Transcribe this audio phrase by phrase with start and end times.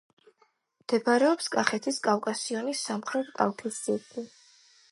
[0.83, 4.25] მდებარეობს კახეთის კავკასიონის სამხრეთ კალთის ძირში.